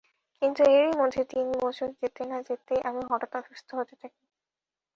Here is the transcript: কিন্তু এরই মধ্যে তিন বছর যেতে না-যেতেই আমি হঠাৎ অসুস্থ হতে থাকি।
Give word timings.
কিন্তু 0.41 0.61
এরই 0.71 0.93
মধ্যে 0.97 1.21
তিন 1.31 1.47
বছর 1.61 1.87
যেতে 1.99 2.21
না-যেতেই 2.25 2.81
আমি 2.89 3.01
হঠাৎ 3.09 3.31
অসুস্থ 3.39 3.69
হতে 3.79 3.95
থাকি। 4.01 4.21